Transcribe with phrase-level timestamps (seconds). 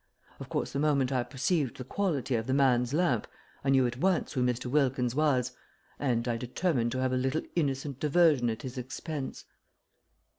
[0.39, 3.27] Of course, the moment I perceived the quality of the man's lamp
[3.63, 4.65] I knew at once who Mr.
[4.65, 5.51] Wilkins was,
[5.99, 9.45] and I determined to have a little innocent diversion at his expense.